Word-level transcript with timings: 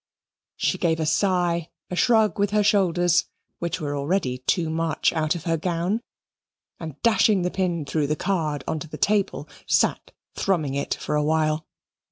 She 0.57 0.79
gave 0.79 0.99
a 0.99 1.05
sigh, 1.05 1.69
a 1.91 1.95
shrug 1.95 2.39
with 2.39 2.49
her 2.49 2.63
shoulders, 2.63 3.25
which 3.59 3.79
were 3.79 3.95
already 3.95 4.39
too 4.39 4.71
much 4.71 5.13
out 5.13 5.35
of 5.35 5.43
her 5.43 5.57
gown, 5.57 6.01
and 6.79 6.99
dashing 7.03 7.43
the 7.43 7.51
pin 7.51 7.85
through 7.85 8.07
the 8.07 8.15
card 8.15 8.63
on 8.67 8.79
to 8.79 8.87
the 8.87 8.97
table, 8.97 9.47
sat 9.67 10.11
thrumming 10.33 10.73
it 10.73 10.95
for 10.95 11.13
a 11.13 11.23
while. 11.23 11.67